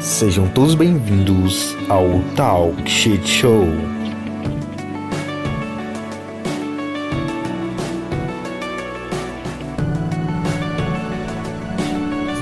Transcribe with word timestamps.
Sejam 0.00 0.48
todos 0.50 0.74
bem-vindos 0.74 1.74
ao 1.88 2.06
Talk 2.36 2.88
Shit 2.88 3.26
Show. 3.26 3.64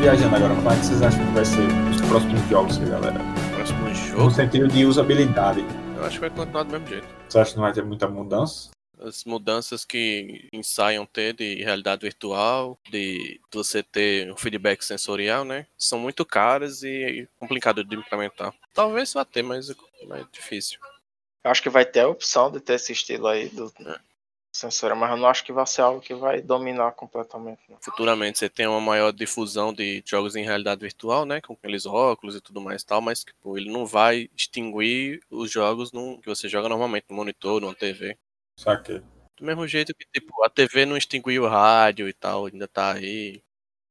Viajando 0.00 0.36
agora, 0.36 0.54
como 0.54 0.70
é 0.70 0.76
que 0.76 0.86
vocês 0.86 1.02
acham 1.02 1.24
que 1.26 1.32
vai 1.32 1.44
ser 1.44 1.66
os 1.90 2.00
próximos 2.02 2.48
jogos 2.48 2.78
galera? 2.78 3.20
Próximo 3.54 3.88
No 3.88 3.94
jogo, 3.94 4.30
sentido 4.30 4.68
de 4.68 4.84
usabilidade. 4.84 5.64
eu 5.96 6.04
acho 6.04 6.14
que 6.14 6.20
vai 6.20 6.30
continuar 6.30 6.64
do 6.64 6.72
mesmo 6.72 6.86
jeito. 6.86 7.06
Você 7.28 7.38
acha 7.38 7.50
que 7.50 7.56
não 7.56 7.64
vai 7.64 7.72
ter 7.72 7.84
muita 7.84 8.06
mudança? 8.08 8.75
As 9.00 9.24
mudanças 9.24 9.84
que 9.84 10.48
ensaiam 10.52 11.04
ter 11.04 11.34
de 11.34 11.56
realidade 11.56 12.02
virtual, 12.02 12.78
de 12.90 13.40
você 13.52 13.82
ter 13.82 14.30
um 14.32 14.36
feedback 14.36 14.82
sensorial, 14.82 15.44
né? 15.44 15.66
São 15.76 15.98
muito 15.98 16.24
caras 16.24 16.82
e 16.82 17.28
complicado 17.38 17.84
de 17.84 17.94
implementar. 17.96 18.54
Talvez 18.72 19.12
vá 19.12 19.24
ter, 19.24 19.42
mas 19.42 19.70
é 19.70 19.74
difícil. 20.32 20.78
Eu 21.44 21.50
acho 21.50 21.62
que 21.62 21.68
vai 21.68 21.84
ter 21.84 22.00
a 22.00 22.08
opção 22.08 22.50
de 22.50 22.58
ter 22.58 22.74
esse 22.74 22.92
estilo 22.92 23.26
aí 23.26 23.48
do 23.50 23.72
sensor, 24.52 24.94
mas 24.96 25.10
eu 25.10 25.16
não 25.18 25.28
acho 25.28 25.44
que 25.44 25.52
vai 25.52 25.66
ser 25.66 25.82
algo 25.82 26.00
que 26.00 26.14
vai 26.14 26.40
dominar 26.40 26.92
completamente. 26.92 27.60
Não. 27.68 27.76
Futuramente 27.82 28.38
você 28.38 28.48
tem 28.48 28.66
uma 28.66 28.80
maior 28.80 29.12
difusão 29.12 29.72
de 29.72 30.02
jogos 30.06 30.34
em 30.34 30.42
realidade 30.44 30.80
virtual, 30.80 31.24
né? 31.26 31.40
Com 31.40 31.52
aqueles 31.52 31.84
óculos 31.84 32.34
e 32.34 32.40
tudo 32.40 32.60
mais 32.60 32.82
e 32.82 32.86
tal, 32.86 33.00
mas 33.00 33.22
tipo, 33.22 33.56
ele 33.58 33.70
não 33.70 33.84
vai 33.86 34.30
extinguir 34.36 35.20
os 35.30 35.50
jogos 35.50 35.92
num- 35.92 36.18
que 36.20 36.26
você 36.28 36.48
joga 36.48 36.68
normalmente 36.68 37.04
no 37.10 37.16
monitor, 37.16 37.60
numa 37.60 37.74
TV. 37.74 38.16
Saquei. 38.58 39.02
Do 39.38 39.44
mesmo 39.44 39.66
jeito 39.66 39.94
que, 39.94 40.06
tipo, 40.12 40.42
a 40.44 40.48
TV 40.48 40.86
não 40.86 40.96
extinguiu 40.96 41.44
o 41.44 41.48
rádio 41.48 42.08
e 42.08 42.12
tal, 42.12 42.46
ainda 42.46 42.66
tá 42.66 42.94
aí. 42.94 43.42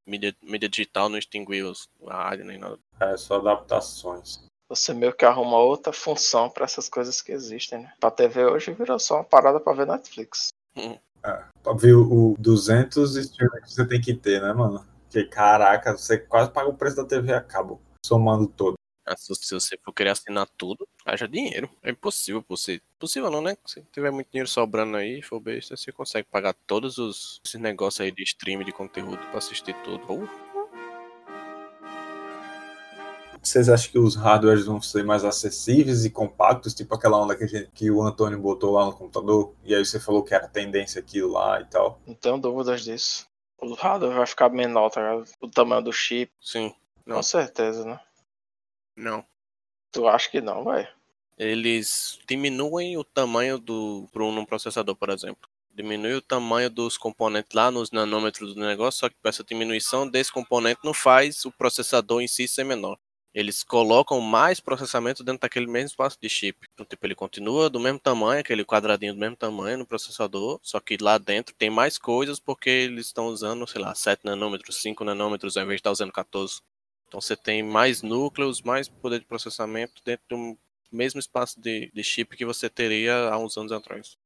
Mídia, 0.07 0.35
mídia 0.41 0.69
digital 0.69 1.09
não 1.09 1.17
extinguiu 1.17 1.71
o 1.99 2.09
rádio 2.09 2.45
nem 2.45 2.57
nada. 2.57 2.79
É 2.99 3.17
só 3.17 3.37
adaptações. 3.37 4.43
Você 4.69 4.93
meio 4.93 5.13
que 5.13 5.25
arruma 5.25 5.57
outra 5.57 5.93
função 5.93 6.49
para 6.49 6.65
essas 6.65 6.89
coisas 6.89 7.21
que 7.21 7.31
existem, 7.31 7.83
né? 7.83 7.93
Pra 7.99 8.09
TV 8.09 8.45
hoje 8.45 8.73
virou 8.73 8.99
só 8.99 9.15
uma 9.15 9.23
parada 9.23 9.59
pra 9.59 9.73
ver 9.73 9.85
Netflix. 9.85 10.49
Pra 11.63 11.73
ver 11.73 11.93
o 11.93 12.31
o 12.33 12.35
200 12.39 13.15
streaming 13.15 13.61
que 13.61 13.71
você 13.71 13.87
tem 13.87 14.01
que 14.01 14.13
ter, 14.13 14.41
né, 14.41 14.53
mano? 14.53 14.85
Porque, 15.03 15.25
caraca, 15.25 15.95
você 15.95 16.17
quase 16.17 16.51
paga 16.51 16.69
o 16.69 16.75
preço 16.75 16.97
da 16.97 17.05
TV 17.05 17.33
a 17.33 17.41
cabo, 17.41 17.79
somando 18.05 18.47
todo. 18.47 18.74
Ah, 19.05 19.15
Se 19.15 19.33
se 19.35 19.53
você 19.53 19.77
for 19.83 19.93
querer 19.93 20.09
assinar 20.11 20.47
tudo, 20.57 20.87
haja 21.05 21.27
dinheiro. 21.27 21.69
É 21.83 21.91
impossível 21.91 22.43
você. 22.47 22.81
Possível 22.97 23.29
não, 23.29 23.41
né? 23.41 23.55
Se 23.65 23.81
tiver 23.91 24.11
muito 24.11 24.29
dinheiro 24.31 24.49
sobrando 24.49 24.97
aí, 24.97 25.21
for 25.21 25.39
besta, 25.39 25.77
você 25.77 25.91
consegue 25.91 26.27
pagar 26.31 26.55
todos 26.65 26.97
os 26.97 27.39
esses 27.45 27.59
negócios 27.61 28.01
aí 28.01 28.11
de 28.11 28.23
stream 28.23 28.63
de 28.63 28.71
conteúdo 28.71 29.17
pra 29.29 29.37
assistir 29.37 29.75
tudo. 29.83 30.03
Uh, 30.11 30.27
Vocês 33.41 33.69
acham 33.69 33.91
que 33.91 33.99
os 33.99 34.15
hardwares 34.15 34.65
vão 34.65 34.81
ser 34.81 35.03
mais 35.03 35.23
acessíveis 35.23 36.03
e 36.03 36.09
compactos, 36.09 36.73
tipo 36.73 36.95
aquela 36.95 37.21
onda 37.21 37.35
que, 37.35 37.43
a 37.43 37.47
gente- 37.47 37.69
que 37.75 37.91
o 37.91 38.01
Antônio 38.01 38.39
botou 38.39 38.71
lá 38.73 38.85
no 38.85 38.93
computador? 38.93 39.53
E 39.63 39.75
aí 39.75 39.85
você 39.85 39.99
falou 39.99 40.23
que 40.23 40.33
era 40.33 40.47
tendência 40.47 40.99
aquilo 40.99 41.31
lá 41.33 41.61
e 41.61 41.65
tal. 41.65 41.99
Não 42.07 42.15
tenho 42.15 42.39
dúvidas 42.39 42.83
disso. 42.83 43.27
O 43.61 43.73
hardware 43.75 44.15
vai 44.17 44.25
ficar 44.25 44.49
menor, 44.49 44.89
tá 44.89 44.99
ligado? 45.01 45.29
O 45.39 45.47
tamanho 45.47 45.83
do 45.83 45.93
chip, 45.93 46.31
sim. 46.41 46.73
Não. 47.05 47.17
com 47.17 47.23
certeza, 47.23 47.85
né? 47.85 47.99
Não. 48.95 49.25
Tu 49.91 50.07
acha 50.07 50.29
que 50.29 50.41
não, 50.41 50.63
vai? 50.63 50.87
eles 51.37 52.19
diminuem 52.27 52.97
o 52.97 53.03
tamanho 53.03 53.57
do 53.57 54.07
pro 54.11 54.31
num 54.31 54.45
processador, 54.45 54.95
por 54.95 55.09
exemplo. 55.09 55.49
Diminui 55.73 56.13
o 56.13 56.21
tamanho 56.21 56.69
dos 56.69 56.97
componentes 56.97 57.51
lá 57.53 57.69
nos 57.69 57.91
nanômetros 57.91 58.55
do 58.55 58.61
negócio, 58.61 59.01
só 59.01 59.09
que 59.09 59.15
essa 59.25 59.43
diminuição 59.43 60.07
desse 60.07 60.31
componente 60.31 60.79
não 60.83 60.93
faz 60.93 61.43
o 61.43 61.51
processador 61.51 62.21
em 62.21 62.27
si 62.27 62.47
ser 62.47 62.63
menor. 62.63 62.97
Eles 63.33 63.63
colocam 63.63 64.21
mais 64.21 64.61
processamento 64.61 65.21
dentro 65.21 65.41
daquele 65.41 65.67
mesmo 65.67 65.87
espaço 65.87 66.17
de 66.21 66.29
chip. 66.29 66.57
Então, 66.73 66.85
tipo, 66.85 67.05
ele 67.05 67.13
continua 67.13 67.69
do 67.69 67.81
mesmo 67.81 67.99
tamanho, 67.99 68.39
aquele 68.39 68.63
quadradinho 68.63 69.13
do 69.13 69.19
mesmo 69.19 69.35
tamanho 69.35 69.79
no 69.79 69.85
processador, 69.85 70.57
só 70.63 70.79
que 70.79 70.95
lá 71.01 71.17
dentro 71.17 71.53
tem 71.53 71.69
mais 71.69 71.97
coisas 71.97 72.39
porque 72.39 72.69
eles 72.69 73.07
estão 73.07 73.25
usando, 73.25 73.67
sei 73.67 73.81
lá, 73.81 73.93
7 73.93 74.23
nanômetros, 74.23 74.77
5 74.77 75.03
nanômetros, 75.03 75.57
ao 75.57 75.63
invés 75.63 75.75
de 75.75 75.79
estar 75.81 75.91
usando 75.91 76.13
14. 76.13 76.61
Então 77.15 77.21
você 77.21 77.37
tem 77.37 77.63
mais 77.63 78.01
núcleos, 78.01 78.61
mais 78.61 78.89
poder 78.89 79.19
de 79.21 79.25
processamento 79.25 80.01
dentro 80.03 80.25
do 80.27 80.57
mesmo 80.91 81.17
espaço 81.17 81.57
de, 81.61 81.89
de 81.93 82.03
chip 82.03 82.35
que 82.35 82.43
você 82.43 82.69
teria 82.69 83.29
há 83.29 83.37
uns 83.37 83.55
anos 83.55 83.71
atrás. 83.71 84.17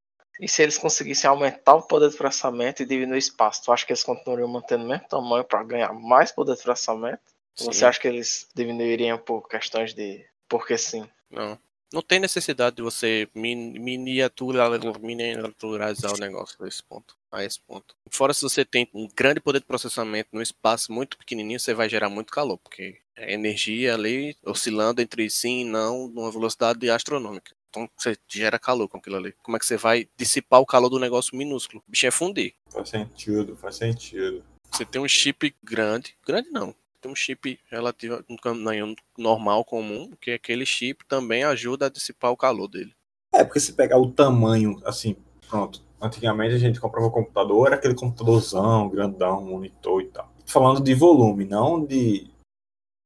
E 0.42 0.48
se 0.48 0.64
eles 0.64 0.76
conseguissem 0.76 1.30
aumentar 1.30 1.76
o 1.76 1.84
poder 1.84 2.10
de 2.10 2.18
processamento 2.18 2.82
e 2.82 2.88
diminuir 2.88 3.18
o 3.18 3.20
espaço, 3.20 3.64
tu 3.64 3.72
acha 3.72 3.86
que 3.86 3.92
eles 3.92 4.02
continuariam 4.02 4.48
mantendo 4.48 4.86
o 4.86 4.88
mesmo 4.88 5.08
tamanho 5.08 5.44
para 5.44 5.64
ganhar 5.64 5.94
mais 5.94 6.32
poder 6.32 6.56
de 6.56 6.64
processamento? 6.64 7.22
Ou 7.60 7.72
Você 7.72 7.86
acha 7.86 8.00
que 8.00 8.08
eles 8.08 8.50
diminuiriam 8.56 9.20
por 9.20 9.48
questões 9.48 9.94
de. 9.94 10.26
Porque 10.48 10.76
sim. 10.76 11.08
Não. 11.30 11.60
Não 11.92 12.02
tem 12.02 12.20
necessidade 12.20 12.76
de 12.78 12.82
você 12.82 13.28
min- 13.34 13.80
miniatura- 13.80 14.70
miniaturizar 15.00 16.14
o 16.14 16.18
negócio 16.20 16.64
a 16.64 16.68
esse 16.68 16.84
ponto. 16.84 17.16
A 17.32 17.44
esse 17.44 17.60
ponto. 17.60 17.96
Fora 18.10 18.34
se 18.34 18.42
você 18.42 18.64
tem 18.66 18.88
um 18.94 19.08
grande 19.16 19.40
poder 19.40 19.60
de 19.60 19.66
processamento 19.66 20.30
num 20.32 20.42
espaço 20.42 20.92
muito 20.92 21.18
pequenininho, 21.18 21.60
você 21.60 21.74
vai 21.74 21.90
gerar 21.90 22.10
muito 22.10 22.32
calor, 22.32 22.58
porque 22.58 22.98
é 23.16 23.34
energia 23.34 23.94
ali 23.94 24.36
oscilando 24.44 25.02
entre 25.02 25.30
sim 25.30 25.62
e 25.62 25.66
não 25.66 26.08
numa 26.08 26.32
velocidade 26.32 26.90
astronômica. 26.90 27.56
Então 27.70 27.88
você 27.96 28.18
gera 28.28 28.58
calor 28.58 28.88
com 28.88 28.98
aquilo 28.98 29.18
ali. 29.18 29.32
Como 29.44 29.56
é 29.56 29.60
que 29.60 29.66
você 29.66 29.78
vai 29.78 30.08
dissipar 30.18 30.60
o 30.60 30.66
calor 30.66 30.90
do 30.90 31.00
negócio 31.00 31.38
minúsculo? 31.38 31.84
O 31.88 31.92
bicho 31.92 32.08
é 32.08 32.12
fundir. 32.12 32.56
Faz 32.72 32.90
sentido, 32.90 33.56
faz 33.56 33.76
sentido. 33.76 34.44
Você 34.72 34.86
tem 34.86 35.02
um 35.02 35.08
chip 35.08 35.56
grande, 35.64 36.16
grande 36.26 36.50
não. 36.50 36.74
Tem 37.02 37.12
um 37.12 37.16
chip 37.16 37.60
relativo, 37.72 38.24
um 38.30 38.96
normal, 39.18 39.64
comum, 39.64 40.12
que 40.20 40.32
aquele 40.32 40.66
chip 40.66 41.06
também 41.08 41.44
ajuda 41.44 41.86
a 41.86 41.90
dissipar 41.90 42.32
o 42.32 42.38
calor 42.38 42.68
dele. 42.68 42.94
É, 43.34 43.44
porque 43.44 43.60
se 43.60 43.74
pegar 43.74 43.98
o 43.98 44.12
tamanho, 44.12 44.82
assim, 44.84 45.16
pronto. 45.48 45.82
Antigamente 46.02 46.56
a 46.56 46.58
gente 46.58 46.80
comprava 46.80 47.08
um 47.08 47.12
computador, 47.12 47.68
era 47.68 47.76
aquele 47.76 47.96
computadorzão, 47.96 48.90
grandão, 48.90 49.42
monitor 49.46 50.02
e 50.02 50.08
tal. 50.08 50.32
Falando 50.46 50.82
de 50.82 50.94
volume, 50.94 51.46
não 51.46 51.86
de. 51.86 52.30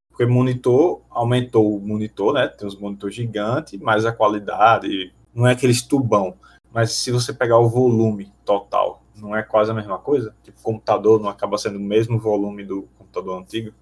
Porque 0.08 0.24
monitor 0.24 1.02
aumentou 1.10 1.76
o 1.76 1.80
monitor, 1.80 2.34
né? 2.34 2.48
Tem 2.48 2.66
uns 2.66 2.78
monitores 2.78 3.14
gigantes, 3.14 3.78
mas 3.80 4.04
a 4.06 4.12
qualidade 4.12 5.12
não 5.34 5.46
é 5.46 5.52
aquele 5.52 5.74
tubão. 5.82 6.36
Mas 6.72 6.92
se 6.92 7.10
você 7.10 7.32
pegar 7.32 7.58
o 7.58 7.68
volume 7.68 8.32
total, 8.44 9.02
não 9.14 9.34
é 9.34 9.42
quase 9.42 9.70
a 9.70 9.74
mesma 9.74 9.98
coisa? 9.98 10.34
Tipo, 10.42 10.62
computador 10.62 11.20
não 11.20 11.28
acaba 11.28 11.58
sendo 11.58 11.78
o 11.78 11.82
mesmo 11.82 12.18
volume 12.18 12.64
do 12.64 12.88
computador 12.96 13.40
antigo? 13.40 13.72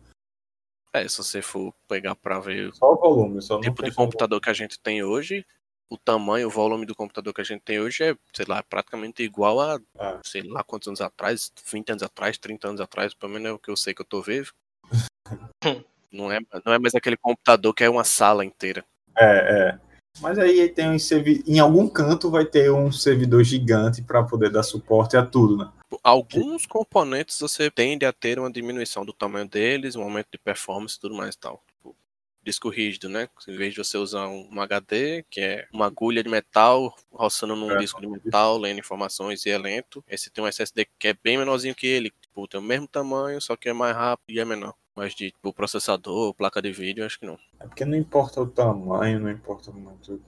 É, 0.93 1.09
se 1.09 1.17
você 1.19 1.41
for 1.41 1.73
pegar 1.89 2.15
pra 2.15 2.39
ver 2.39 2.73
Só 2.75 2.93
o 2.93 2.97
volume, 2.97 3.41
só 3.41 3.57
o 3.57 3.61
tipo 3.61 3.83
de 3.83 3.95
computador 3.95 4.41
que 4.41 4.51
a 4.51 4.53
gente 4.53 4.79
tem 4.79 5.03
hoje, 5.03 5.45
o 5.89 5.97
tamanho, 5.97 6.49
o 6.49 6.51
volume 6.51 6.85
do 6.85 6.95
computador 6.95 7.33
que 7.33 7.41
a 7.41 7.45
gente 7.45 7.63
tem 7.63 7.81
hoje 7.81 8.05
é, 8.05 8.17
sei 8.35 8.45
lá, 8.47 8.63
praticamente 8.63 9.23
igual 9.23 9.61
a, 9.61 9.81
É. 9.99 10.21
sei 10.25 10.43
lá 10.43 10.63
quantos 10.63 10.89
anos 10.89 11.01
atrás, 11.01 11.51
20 11.71 11.91
anos 11.91 12.03
atrás, 12.03 12.37
30 12.37 12.69
anos 12.69 12.81
atrás, 12.81 13.15
pelo 13.15 13.33
menos 13.33 13.49
é 13.49 13.53
o 13.53 13.59
que 13.59 13.71
eu 13.71 13.77
sei 13.77 13.95
que 13.95 14.03
eu 14.03 14.07
tô 14.07 14.21
vivo. 14.21 14.53
não, 16.13 16.31
é, 16.31 16.41
não 16.65 16.73
é 16.75 16.79
mais 16.79 16.95
aquele 16.95 17.17
computador 17.17 17.73
que 17.73 17.85
é 17.85 17.89
uma 17.89 18.05
sala 18.05 18.45
inteira. 18.45 18.85
É, 19.17 19.69
é. 19.79 19.92
Mas 20.21 20.39
aí 20.39 20.69
tem 20.69 20.91
um 20.91 20.99
servi... 20.99 21.43
em 21.47 21.59
algum 21.59 21.89
canto 21.89 22.31
vai 22.31 22.45
ter 22.45 22.71
um 22.71 22.93
servidor 22.93 23.43
gigante 23.45 24.03
para 24.03 24.23
poder 24.23 24.51
dar 24.51 24.63
suporte 24.63 25.17
a 25.17 25.25
tudo, 25.25 25.57
né? 25.57 25.71
Alguns 26.03 26.67
componentes 26.67 27.39
você 27.39 27.71
tende 27.71 28.05
a 28.07 28.13
ter 28.13 28.39
uma 28.39 28.51
diminuição 28.51 29.05
do 29.05 29.13
tamanho 29.13 29.49
deles, 29.49 29.97
um 29.97 30.03
aumento 30.03 30.29
de 30.33 30.39
performance 30.39 30.97
e 30.97 31.01
tudo 31.01 31.15
mais 31.15 31.35
e 31.35 31.39
tal. 31.39 31.63
Tipo, 31.67 31.97
disco 32.43 32.69
rígido, 32.69 33.09
né? 33.09 33.29
Em 33.47 33.57
vez 33.57 33.75
de 33.75 33.79
você 33.79 33.97
usar 33.99 34.27
um 34.29 34.61
HD, 34.61 35.25
que 35.31 35.41
é 35.41 35.67
uma 35.73 35.87
agulha 35.87 36.23
de 36.23 36.29
metal 36.29 36.95
roçando 37.11 37.55
num 37.55 37.71
É, 37.73 37.79
disco 37.79 38.01
de 38.01 38.07
metal, 38.07 38.59
lendo 38.59 38.81
informações 38.81 39.45
e 39.47 39.51
é 39.51 39.59
lento. 39.59 40.05
Esse 40.09 40.31
tem 40.31 40.43
um 40.43 40.47
SSD 40.47 40.87
que 40.99 41.09
é 41.09 41.15
bem 41.15 41.39
menorzinho 41.39 41.75
que 41.75 41.87
ele. 41.87 42.11
Tipo, 42.21 42.49
tem 42.49 42.59
o 42.59 42.63
mesmo 42.63 42.89
tamanho, 42.89 43.41
só 43.41 43.57
que 43.57 43.69
é 43.69 43.73
mais 43.73 43.95
rápido 43.95 44.37
e 44.37 44.41
é 44.41 44.45
menor. 44.45 44.75
Mas 44.95 45.15
de 45.15 45.31
tipo, 45.31 45.53
processador, 45.53 46.35
placa 46.35 46.61
de 46.61 46.71
vídeo, 46.71 47.05
acho 47.05 47.19
que 47.19 47.27
não. 47.27 47.39
É 47.59 47.67
porque 47.67 47.85
não 47.85 47.97
importa 47.97 48.41
o 48.41 48.47
tamanho, 48.47 49.21
não 49.21 49.31
importa 49.31 49.71
muito. 49.71 50.23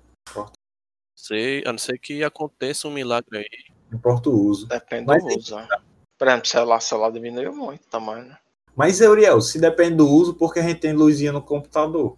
Sei, 1.15 1.63
a 1.67 1.73
não 1.73 1.79
ser 1.79 1.99
que 1.99 2.25
aconteça 2.25 2.89
um 2.89 2.93
milagre 2.93 3.39
aí. 3.39 3.75
Não 3.91 3.99
importa 3.99 4.31
o 4.31 4.33
uso. 4.33 4.67
Depende 4.67 5.07
Mas 5.07 5.23
do 5.23 5.39
uso. 5.39 5.57
né? 5.57 5.69
Por 6.19 6.29
exemplo, 6.29 6.47
celular, 6.47 6.81
celular 6.81 7.11
diminuiu 7.11 7.55
muito 7.55 7.83
o 7.83 7.89
tamanho, 7.89 8.25
né? 8.25 8.39
Mas, 8.75 9.01
Euriel, 9.01 9.41
se 9.41 9.61
depende 9.61 9.97
do 9.97 10.09
uso, 10.09 10.35
porque 10.35 10.59
a 10.59 10.63
gente 10.63 10.81
tem 10.81 10.93
luzinha 10.93 11.33
no 11.33 11.43
computador. 11.43 12.17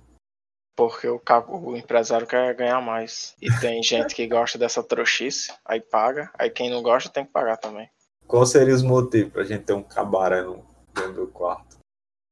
Porque 0.77 1.09
o, 1.09 1.21
o 1.63 1.77
empresário 1.77 2.27
quer 2.27 2.55
ganhar 2.55 2.81
mais. 2.81 3.35
E 3.41 3.51
tem 3.61 3.83
gente 3.83 4.15
que 4.15 4.27
gosta 4.27 4.59
dessa 4.59 4.83
trouxice, 4.83 5.53
aí 5.65 5.81
paga. 5.81 6.31
Aí 6.39 6.51
quem 6.51 6.71
não 6.71 6.83
gosta 6.83 7.11
tem 7.11 7.25
que 7.25 7.33
pagar 7.33 7.57
também. 7.57 7.89
Qual 8.27 8.45
seria 8.45 8.75
os 8.75 8.83
motivos 8.83 9.33
pra 9.33 9.45
gente 9.45 9.65
ter 9.65 9.73
um 9.73 9.83
cabaré 9.83 10.43
no, 10.43 10.65
dentro 10.95 11.15
do 11.15 11.27
quarto? 11.29 11.76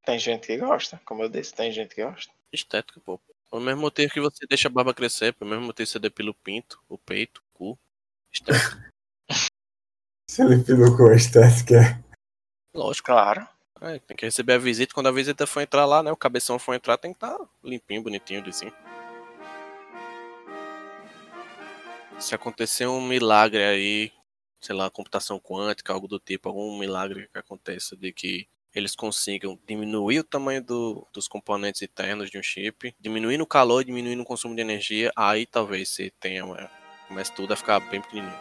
Tem 0.04 0.18
gente 0.18 0.46
que 0.46 0.56
gosta, 0.58 1.00
como 1.04 1.22
eu 1.22 1.28
disse, 1.28 1.54
tem 1.54 1.72
gente 1.72 1.94
que 1.94 2.04
gosta. 2.04 2.32
Estética, 2.52 3.00
pô. 3.00 3.18
O 3.50 3.60
mesmo 3.60 3.82
motivo 3.82 4.12
que 4.12 4.20
você 4.20 4.46
deixa 4.46 4.68
a 4.68 4.70
barba 4.70 4.92
crescer, 4.92 5.32
pelo 5.32 5.50
mesmo 5.50 5.66
motivo 5.66 5.86
que 5.86 5.92
você 5.92 5.98
depila 5.98 6.30
o 6.30 6.34
pinto, 6.34 6.80
o 6.88 6.98
peito, 6.98 7.40
o 7.54 7.58
cu. 7.58 7.78
Estética. 8.32 8.90
Se 10.28 10.42
ele 10.42 10.62
pilou 10.62 10.96
com 10.96 11.06
a 11.06 11.14
estética. 11.14 12.02
Lógico. 12.74 13.06
Claro. 13.06 13.46
É, 13.80 13.98
tem 13.98 14.16
que 14.16 14.24
receber 14.24 14.54
a 14.54 14.58
visita. 14.58 14.94
Quando 14.94 15.08
a 15.08 15.12
visita 15.12 15.46
for 15.46 15.60
entrar 15.60 15.84
lá, 15.84 16.02
né? 16.02 16.10
O 16.10 16.16
cabeção 16.16 16.58
for 16.58 16.74
entrar, 16.74 16.96
tem 16.96 17.12
que 17.12 17.16
estar 17.16 17.38
limpinho, 17.62 18.02
bonitinho, 18.02 18.42
assim. 18.48 18.72
Se 22.18 22.34
acontecer 22.34 22.86
um 22.86 23.00
milagre 23.00 23.62
aí, 23.62 24.12
sei 24.60 24.74
lá, 24.74 24.90
computação 24.90 25.38
quântica, 25.38 25.92
algo 25.92 26.08
do 26.08 26.18
tipo, 26.18 26.48
algum 26.48 26.78
milagre 26.78 27.28
que 27.32 27.38
aconteça 27.38 27.96
de 27.96 28.12
que 28.12 28.48
eles 28.74 28.96
consigam 28.96 29.58
diminuir 29.66 30.20
o 30.20 30.24
tamanho 30.24 30.62
do, 30.62 31.06
dos 31.12 31.28
componentes 31.28 31.82
internos 31.82 32.30
de 32.30 32.38
um 32.38 32.42
chip, 32.42 32.94
diminuindo 33.00 33.44
o 33.44 33.46
calor, 33.46 33.84
diminuindo 33.84 34.22
o 34.22 34.26
consumo 34.26 34.54
de 34.54 34.60
energia, 34.60 35.12
aí 35.16 35.46
talvez 35.46 35.90
você 35.90 36.12
tenha 36.20 36.44
uma, 36.44 36.70
comece 37.08 37.32
tudo 37.32 37.52
a 37.52 37.56
ficar 37.56 37.80
bem 37.80 38.00
pequenininho. 38.00 38.34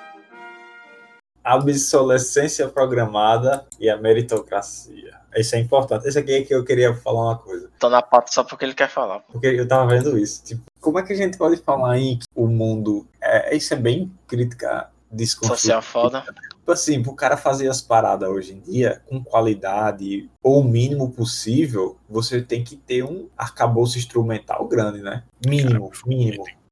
A 1.43 1.57
obsolescência 1.57 2.69
programada 2.69 3.65
e 3.77 3.89
a 3.89 3.97
meritocracia. 3.97 5.19
Isso 5.35 5.55
é 5.55 5.59
importante. 5.59 6.07
Esse 6.07 6.17
aqui 6.17 6.31
é 6.31 6.41
que 6.43 6.55
eu 6.55 6.63
queria 6.63 6.95
falar 6.95 7.21
uma 7.21 7.37
coisa. 7.37 7.69
Tô 7.79 7.89
na 7.89 8.01
pauta 8.01 8.31
só 8.31 8.45
porque 8.45 8.63
ele 8.63 8.73
quer 8.73 8.89
falar. 8.89 9.19
Porque 9.19 9.47
eu 9.47 9.67
tava 9.67 9.87
vendo 9.87 10.17
isso. 10.17 10.41
Tipo, 10.43 10.61
como 10.79 10.99
é 10.99 11.03
que 11.03 11.11
a 11.11 11.15
gente 11.15 11.37
pode 11.37 11.57
falar 11.57 11.97
em 11.97 12.17
que 12.19 12.25
o 12.33 12.47
mundo. 12.47 13.05
É, 13.21 13.53
isso 13.55 13.73
é 13.73 13.77
bem 13.77 14.09
crítica 14.25 14.89
desconstruída. 15.13 15.81
Social 15.81 15.81
foda. 15.81 16.25
Tipo 16.63 16.71
assim, 16.71 17.03
pro 17.03 17.15
cara 17.15 17.37
fazer 17.37 17.67
as 17.67 17.81
paradas 17.81 18.29
hoje 18.29 18.53
em 18.53 18.59
dia 18.59 19.01
com 19.05 19.23
qualidade 19.23 20.29
ou 20.41 20.61
o 20.61 20.63
mínimo 20.63 21.11
possível, 21.11 21.97
você 22.09 22.41
tem 22.41 22.63
que 22.63 22.75
ter 22.75 23.03
um 23.03 23.29
arcabouço 23.37 23.97
instrumental 23.97 24.67
grande, 24.67 25.01
né? 25.01 25.23
Mínimo, 25.45 25.91
mínimo. 26.05 26.43
bonito? 26.43 26.63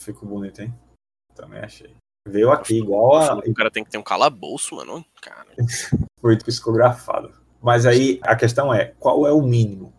Ficou 0.00 0.28
bonito, 0.28 0.60
hein? 0.60 0.74
Também 1.34 1.60
achei. 1.60 1.94
Veio 2.26 2.50
aqui 2.50 2.78
igual 2.78 3.16
a 3.16 3.38
O 3.38 3.54
cara 3.54 3.70
tem 3.70 3.84
que 3.84 3.90
ter 3.90 3.98
um 3.98 4.02
calabouço, 4.02 4.76
mano. 4.76 5.04
Cara, 5.20 5.48
foi 6.20 6.38
psicografado. 6.38 7.32
Mas 7.60 7.86
aí 7.86 8.18
a 8.22 8.34
questão 8.34 8.72
é, 8.72 8.94
qual 8.98 9.26
é 9.26 9.32
o 9.32 9.42
mínimo? 9.42 9.92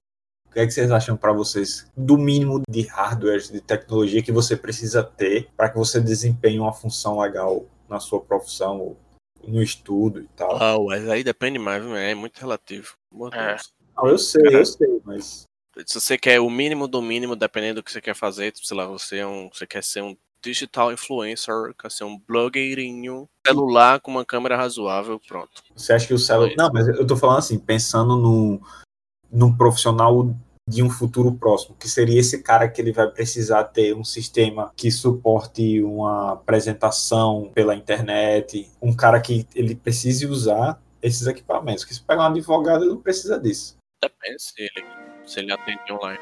O 0.48 0.54
que 0.54 0.60
é 0.60 0.66
que 0.66 0.72
vocês 0.72 0.90
acham 0.90 1.18
para 1.18 1.34
vocês 1.34 1.92
do 1.96 2.18
mínimo 2.18 2.62
de 2.68 2.82
hardware, 2.82 3.52
de 3.52 3.62
tecnologia 3.62 4.24
que 4.24 4.32
você 4.32 4.56
precisa 4.56 5.04
ter 5.04 5.50
para 5.56 5.70
que 5.70 5.78
você 5.78 6.00
desempenhe 6.00 6.60
uma 6.60 6.74
função 6.74 7.20
legal 7.20 7.66
na 7.90 8.00
sua 8.00 8.22
profissão 8.22 8.80
ou 8.80 8.98
no 9.48 9.62
estudo 9.62 10.22
e 10.22 10.28
tal? 10.36 10.58
ah, 10.62 10.78
mas 10.84 11.08
aí 11.08 11.24
depende 11.24 11.60
mais, 11.60 11.84
né? 11.84 12.12
É 12.12 12.16
muito 12.16 12.40
relativo. 12.40 12.96
É. 13.32 13.58
Não, 13.96 14.08
eu 14.08 14.18
sei, 14.18 14.56
eu 14.56 14.66
sei, 14.66 15.02
mas 15.06 15.46
Se 15.86 16.00
você 16.00 16.18
quer 16.18 16.40
o 16.40 16.50
mínimo 16.50 16.88
do 16.88 17.02
mínimo, 17.02 17.36
dependendo 17.36 17.76
do 17.76 17.84
que 17.84 17.92
você 17.92 18.02
quer 18.02 18.16
fazer, 18.16 18.52
tipo, 18.52 18.66
sei 18.66 18.78
lá, 18.78 18.86
você 18.86 19.18
é 19.18 19.28
um. 19.28 19.50
Você 19.54 19.68
quer 19.68 19.84
ser 19.84 20.02
um 20.02 20.16
digital 20.42 20.92
influencer, 20.92 21.74
quer 21.80 21.90
ser 21.90 22.04
um 22.04 22.20
blogueirinho, 22.20 23.28
celular 23.46 24.00
com 24.00 24.12
uma 24.12 24.24
câmera 24.24 24.56
razoável, 24.56 25.20
pronto. 25.20 25.64
você 25.76 25.94
acha 25.94 26.08
que 26.08 26.14
o 26.14 26.20
celular. 26.20 26.54
Não, 26.56 26.70
mas 26.72 26.88
eu 26.88 27.08
tô 27.08 27.18
falando 27.18 27.40
assim, 27.40 27.58
pensando 27.58 28.16
no, 28.16 28.62
num 29.32 29.56
profissional 29.56 30.36
de 30.68 30.82
um 30.82 30.90
futuro 30.90 31.32
próximo, 31.32 31.76
que 31.80 31.88
seria 31.88 32.20
esse 32.20 32.42
cara 32.42 32.68
que 32.68 32.82
ele 32.82 32.92
vai 32.92 33.08
precisar 33.08 33.66
ter 33.66 33.96
um 33.96 34.04
sistema 34.04 34.72
que 34.76 34.90
suporte 34.90 35.82
uma 35.84 36.34
apresentação 36.34 37.52
pela 37.54 37.76
internet, 37.76 38.70
um 38.82 38.96
cara 38.96 39.22
que 39.22 39.48
ele 39.54 39.76
precise 39.76 40.26
usar 40.26 40.82
esses 41.02 41.28
equipamentos. 41.28 41.86
Que 41.86 41.94
se 41.94 42.02
pegar 42.02 42.24
um 42.24 42.32
advogado, 42.32 42.84
ele 42.84 42.94
não 42.94 43.02
precisa 43.02 43.40
disso. 43.40 43.76
Depende 44.02 44.42
se 44.42 44.54
ele, 44.58 44.86
se 45.26 45.40
ele 45.40 45.52
atende 45.52 45.92
online. 45.92 46.20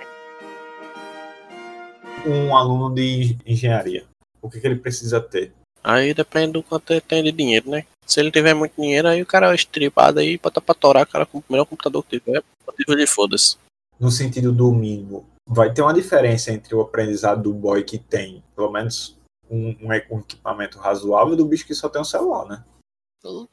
Um 2.25 2.55
aluno 2.55 2.93
de 2.93 3.37
engenharia, 3.45 4.05
o 4.41 4.49
que, 4.49 4.59
que 4.59 4.67
ele 4.67 4.75
precisa 4.75 5.21
ter? 5.21 5.53
Aí 5.81 6.13
depende 6.13 6.53
do 6.53 6.63
quanto 6.63 6.91
ele 6.91 7.01
tem 7.01 7.23
de 7.23 7.31
dinheiro, 7.31 7.69
né? 7.69 7.85
Se 8.05 8.19
ele 8.19 8.31
tiver 8.31 8.53
muito 8.53 8.73
dinheiro, 8.79 9.07
aí 9.07 9.21
o 9.21 9.25
cara 9.25 9.51
é 9.51 9.55
estripado 9.55 10.19
aí, 10.19 10.37
bota 10.37 10.59
pra 10.59 10.75
torar, 10.75 11.05
cara, 11.05 11.25
com 11.25 11.39
o 11.39 11.43
melhor 11.49 11.65
computador 11.65 12.03
que 12.03 12.19
tiver, 12.19 12.43
motivo 12.65 12.95
de 12.95 13.07
foda-se. 13.07 13.57
No 14.03 14.11
sentido 14.11 14.51
do 14.51 14.69
mínimo, 14.69 15.25
vai 15.47 15.73
ter 15.73 15.81
uma 15.81 15.93
diferença 15.93 16.51
entre 16.51 16.75
o 16.75 16.81
aprendizado 16.81 17.41
do 17.41 17.53
boy 17.53 17.81
que 17.85 17.97
tem, 17.97 18.43
pelo 18.53 18.69
menos, 18.69 19.17
um, 19.49 19.77
um 19.81 19.93
equipamento 19.93 20.77
razoável 20.77 21.37
do 21.37 21.45
bicho 21.45 21.65
que 21.65 21.73
só 21.73 21.87
tem 21.87 22.01
um 22.01 22.03
celular, 22.03 22.45
né? 22.45 22.65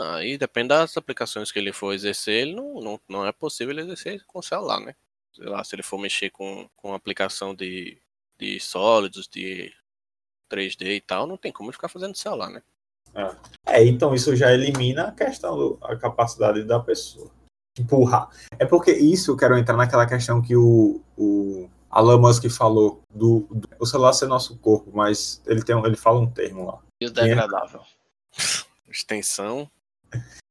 Aí 0.01 0.37
depende 0.37 0.71
das 0.71 0.97
aplicações 0.97 1.53
que 1.53 1.59
ele 1.61 1.73
for 1.73 1.95
exercer, 1.95 2.49
ele 2.49 2.57
não, 2.57 2.81
não, 2.81 3.01
não 3.09 3.25
é 3.25 3.31
possível 3.31 3.73
ele 3.73 3.83
exercer 3.83 4.25
com 4.27 4.41
o 4.41 4.43
celular, 4.43 4.81
né? 4.81 4.97
Sei 5.33 5.47
lá, 5.47 5.63
se 5.63 5.77
ele 5.77 5.85
for 5.85 6.01
mexer 6.01 6.31
com, 6.31 6.69
com 6.75 6.95
aplicação 6.95 7.55
de, 7.55 8.03
de 8.37 8.59
sólidos, 8.59 9.29
de 9.29 9.73
3D 10.51 10.97
e 10.97 11.01
tal, 11.01 11.29
não 11.29 11.37
tem 11.37 11.53
como 11.53 11.69
ele 11.69 11.75
ficar 11.75 11.89
fazendo 11.89 12.17
celular, 12.17 12.51
né? 12.51 12.61
É, 13.65 13.85
então 13.85 14.13
isso 14.17 14.35
já 14.35 14.53
elimina 14.53 15.05
a 15.05 15.13
questão 15.13 15.79
da 15.79 15.97
capacidade 15.97 16.65
da 16.65 16.81
pessoa. 16.81 17.31
Empurrar. 17.81 18.29
É 18.59 18.65
porque 18.65 18.93
isso 18.93 19.31
eu 19.33 19.37
quero 19.37 19.57
entrar 19.57 19.77
naquela 19.77 20.07
questão 20.07 20.41
que 20.43 20.57
o, 20.57 21.01
o 21.17 21.69
Elon 21.95 22.19
Musk 22.19 22.49
falou 22.51 23.01
do, 23.13 23.47
do 23.51 23.69
o 23.79 23.87
celular 23.87 24.13
ser 24.13 24.27
nosso 24.27 24.57
corpo, 24.59 24.91
mas 24.95 25.43
ele 25.47 25.63
tem 25.63 25.75
um- 25.75 25.85
ele 25.87 25.97
fala 25.97 26.21
um 26.21 26.27
termo 26.31 26.67
lá. 26.67 26.79
Biodegradável. 27.01 27.81
Extensão. 28.89 29.71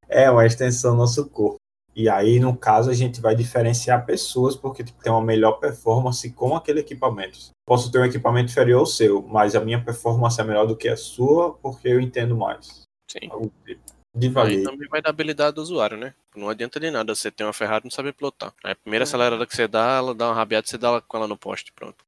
É 0.08 0.30
uma 0.32 0.46
extensão 0.46 0.92
do 0.92 0.98
nosso 0.98 1.26
corpo. 1.30 1.58
E 1.96 2.08
aí, 2.08 2.40
no 2.40 2.56
caso, 2.56 2.90
a 2.90 2.94
gente 2.94 3.20
vai 3.20 3.36
diferenciar 3.36 4.06
pessoas 4.06 4.56
porque 4.56 4.84
tipo, 4.84 5.02
tem 5.04 5.12
uma 5.12 5.22
melhor 5.22 5.54
performance 5.54 6.30
com 6.32 6.56
aquele 6.56 6.80
equipamento. 6.80 7.50
Posso 7.68 7.92
ter 7.92 8.00
um 8.00 8.06
equipamento 8.06 8.52
inferior 8.52 8.80
ao 8.80 8.86
seu, 8.86 9.22
mas 9.22 9.54
a 9.56 9.60
minha 9.60 9.84
performance 9.84 10.40
é 10.40 10.44
melhor 10.44 10.66
do 10.66 10.78
que 10.78 10.88
a 10.88 10.96
sua 10.96 11.54
porque 11.56 11.88
eu 11.90 12.00
entendo 12.00 12.38
mais. 12.38 12.84
Sim. 13.12 13.20
Tipo. 13.66 13.92
Aí 14.16 14.28
valer. 14.30 14.64
também 14.64 14.88
vai 14.90 15.02
da 15.02 15.10
habilidade 15.10 15.56
do 15.56 15.62
usuário, 15.62 15.98
né? 15.98 16.14
Não 16.36 16.50
adianta 16.50 16.80
de 16.80 16.90
nada 16.90 17.14
você 17.14 17.30
ter 17.30 17.44
uma 17.44 17.54
Ferrari 17.54 17.84
e 17.84 17.86
não 17.86 17.92
saber 17.92 18.14
pilotar. 18.14 18.54
Aí 18.64 18.72
a 18.72 18.74
É. 18.74 18.76
primeira 18.76 19.04
acelerada 19.04 19.46
que 19.46 19.56
você 19.56 19.68
dá, 19.68 19.98
ela 19.98 20.16
dá 20.16 20.28
uma 20.28 20.36
rabiada, 20.36 20.66
você 20.68 20.78
dá 20.78 21.02
com 21.02 21.18
ela 21.18 21.28
no 21.28 21.38
poste, 21.38 21.72
pronto. 21.74 22.04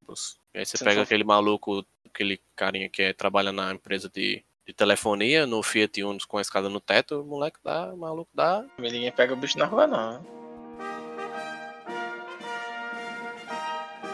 E 0.53 0.59
aí 0.59 0.65
você 0.65 0.77
Sim, 0.77 0.85
pega 0.85 1.01
aquele 1.03 1.23
maluco, 1.23 1.85
aquele 2.05 2.39
carinha 2.55 2.89
que 2.89 3.01
é, 3.01 3.13
trabalha 3.13 3.51
na 3.51 3.71
empresa 3.73 4.09
de, 4.09 4.43
de 4.65 4.73
telefonia, 4.73 5.45
no 5.45 5.61
Fiat 5.61 6.03
Uno 6.03 6.19
com 6.27 6.37
a 6.37 6.41
escada 6.41 6.69
no 6.69 6.79
teto, 6.79 7.21
o 7.21 7.25
moleque 7.25 7.59
dá, 7.63 7.93
o 7.93 7.97
maluco 7.97 8.31
dá. 8.33 8.65
Ninguém 8.79 9.11
pega 9.11 9.33
o 9.33 9.37
bicho 9.37 9.57
na 9.57 9.65
rua, 9.65 9.85
não. 9.87 10.40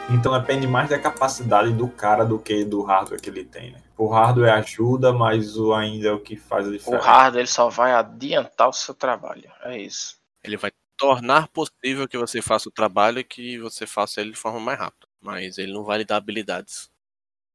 Então 0.09 0.39
depende 0.39 0.65
mais 0.68 0.89
da 0.89 0.98
capacidade 0.98 1.74
do 1.74 1.88
cara 1.89 2.24
do 2.25 2.39
que 2.39 2.63
do 2.63 2.81
hardware 2.81 3.21
que 3.21 3.30
ele 3.30 3.44
tem, 3.44 3.71
né? 3.71 3.81
O 3.98 4.07
hardware 4.07 4.54
ajuda, 4.54 5.12
mas 5.12 5.57
o 5.57 5.74
ainda 5.74 6.09
é 6.09 6.12
o 6.12 6.19
que 6.19 6.38
faz 6.38 6.65
a 6.65 6.69
O 6.69 6.71
diferença. 6.71 7.06
hardware 7.06 7.42
ele 7.42 7.48
só 7.48 7.68
vai 7.69 7.92
adiantar 7.92 8.69
o 8.69 8.74
seu 8.74 8.94
trabalho. 8.94 9.51
É 9.63 9.77
isso. 9.77 10.18
Ele 10.44 10.56
vai 10.56 10.71
tornar 10.98 11.50
possível 11.50 12.07
que 12.07 12.18
você 12.18 12.42
faça 12.42 12.69
o 12.69 12.71
trabalho 12.71 13.19
e 13.19 13.24
que 13.24 13.59
você 13.59 13.86
faça 13.86 14.21
ele 14.21 14.31
de 14.31 14.38
forma 14.38 14.59
mais 14.59 14.80
rápida. 14.80 15.07
Mas 15.19 15.57
ele 15.57 15.74
não 15.74 15.83
vai 15.83 16.00
lhe 16.00 16.06
dar 16.06 16.18
habilidades. 16.18 16.90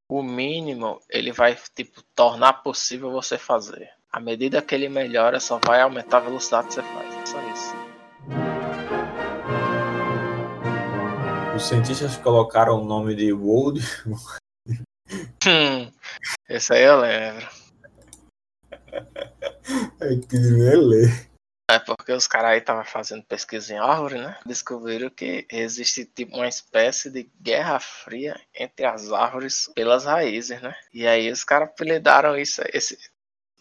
O 0.09 0.23
mínimo 0.23 1.01
ele 1.09 1.33
vai 1.33 1.57
tipo 1.75 2.03
tornar 2.15 2.55
possível 2.63 3.11
você 3.11 3.39
fazer. 3.39 3.89
À 4.13 4.21
medida 4.21 4.61
que 4.61 4.75
ele 4.75 4.91
melhora, 4.91 5.41
só 5.41 5.59
vai 5.65 5.81
aumentar 5.81 6.19
a 6.19 6.21
velocidade 6.21 6.69
que 6.69 6.75
você 6.75 6.83
faz. 6.83 7.15
É 7.15 7.27
só 7.27 7.41
isso. 7.51 7.92
Os 11.63 11.69
cientistas 11.69 12.17
colocaram 12.17 12.83
o 12.83 12.85
nome 12.85 13.15
de 13.15 13.33
World. 13.33 13.81
Hum, 15.47 15.93
esse 16.49 16.75
aí 16.75 16.83
eu 16.83 16.97
lembro. 16.97 17.49
É 20.01 20.17
que 20.17 20.39
nem 20.39 20.77
ler. 20.77 21.31
É 21.71 21.79
porque 21.79 22.13
os 22.13 22.27
caras 22.27 22.51
aí 22.51 22.59
estavam 22.59 22.85
fazendo 22.85 23.23
pesquisa 23.23 23.75
em 23.75 23.79
árvore, 23.79 24.19
né? 24.19 24.37
Descobriram 24.45 25.09
que 25.09 25.47
existe 25.53 26.05
tipo 26.05 26.35
uma 26.35 26.49
espécie 26.49 27.09
de 27.09 27.31
guerra 27.41 27.79
fria 27.79 28.41
entre 28.53 28.85
as 28.85 29.13
árvores 29.13 29.71
pelas 29.73 30.05
raízes, 30.05 30.61
né? 30.61 30.75
E 30.93 31.07
aí 31.07 31.31
os 31.31 31.45
caras 31.45 31.69
apelidaram 31.69 32.37
isso, 32.37 32.61
esse 32.73 32.99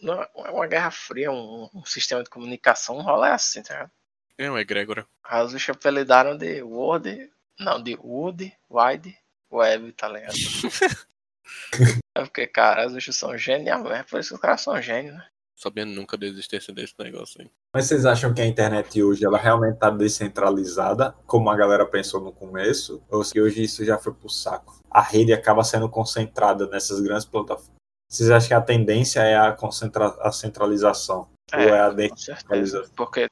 não 0.01 0.23
é 0.23 0.49
uma 0.49 0.65
guerra 0.65 0.89
fria, 0.89 1.31
um, 1.31 1.69
um 1.71 1.85
sistema 1.85 2.23
de 2.23 2.31
comunicação, 2.31 2.97
um 2.97 3.03
rolê 3.03 3.29
assim, 3.29 3.61
tá 3.61 3.75
ligado? 3.75 3.91
É 4.39 4.49
um 4.49 4.57
egrégora. 4.57 5.05
Aí 5.23 5.45
os 5.45 5.53
bichos 5.53 5.75
apelidaram 5.75 6.35
de 6.35 6.63
Word, 6.63 7.29
não, 7.59 7.81
de 7.81 7.95
Wood 7.95 8.53
Wide 8.69 9.17
Web, 9.51 9.91
tá 9.93 10.07
ligado? 10.07 10.33
é 12.17 12.21
porque, 12.23 12.47
cara, 12.47 12.87
os 12.87 12.93
bichos 12.93 13.17
são 13.17 13.37
geniais, 13.37 13.85
é 13.85 14.03
por 14.03 14.19
isso 14.19 14.29
que 14.29 14.35
os 14.35 14.41
caras 14.41 14.61
são 14.61 14.81
gênios, 14.81 15.15
né? 15.15 15.25
Sabia 15.55 15.85
nunca 15.85 16.17
da 16.17 16.25
existência 16.25 16.73
desse 16.73 16.95
negócio 16.97 17.39
aí. 17.39 17.51
Mas 17.75 17.85
vocês 17.85 18.03
acham 18.03 18.33
que 18.33 18.41
a 18.41 18.45
internet 18.47 19.01
hoje 19.03 19.23
ela 19.23 19.37
realmente 19.37 19.75
está 19.75 19.91
descentralizada, 19.91 21.13
como 21.27 21.51
a 21.51 21.55
galera 21.55 21.85
pensou 21.85 22.19
no 22.19 22.33
começo? 22.33 23.03
Ou 23.09 23.23
se 23.23 23.39
hoje 23.39 23.63
isso 23.63 23.85
já 23.85 23.99
foi 23.99 24.11
pro 24.11 24.27
saco? 24.27 24.79
A 24.89 25.01
rede 25.01 25.31
acaba 25.31 25.63
sendo 25.63 25.87
concentrada 25.87 26.67
nessas 26.67 26.99
grandes 26.99 27.25
plataformas. 27.25 27.75
Vocês 28.09 28.31
acham 28.31 28.47
que 28.47 28.53
a 28.55 28.61
tendência 28.61 29.19
é 29.19 29.37
a, 29.37 29.51
concentra 29.51 30.07
a 30.21 30.31
centralização? 30.31 31.29
ou 31.53 31.59
é 31.59 31.79
a 31.79 31.91
Com 31.91 32.17
certeza. 32.17 32.33
descentralização? 32.33 32.95
Porque 32.95 33.27